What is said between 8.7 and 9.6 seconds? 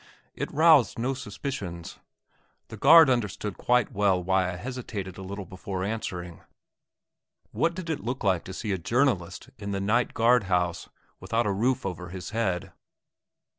a journalist